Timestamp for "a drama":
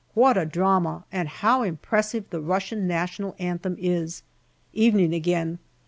0.35-1.03